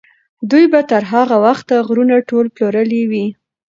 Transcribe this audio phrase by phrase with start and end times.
[0.49, 3.27] دوی به تر هغه وخته غرونه ټول پلورلي وي.